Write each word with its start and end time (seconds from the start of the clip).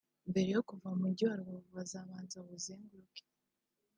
Mbere 0.29 0.49
yo 0.55 0.61
kuva 0.67 0.85
mu 0.91 0.97
mujyi 1.03 1.23
wa 1.27 1.37
Rubavu 1.39 1.69
bazabanza 1.77 2.35
bawuzenguruke 2.41 3.21